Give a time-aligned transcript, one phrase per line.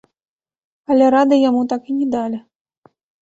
[0.95, 2.39] Але рады яму так і не далі.